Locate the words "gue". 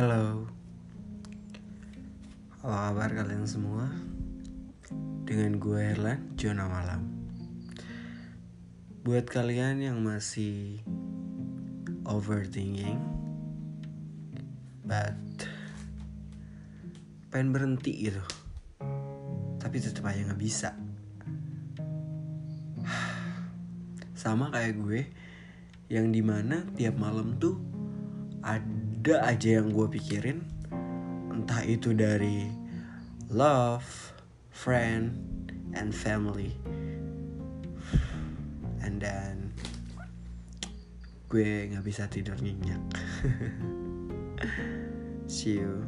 5.60-5.76, 24.80-25.12, 29.72-29.88, 41.30-41.70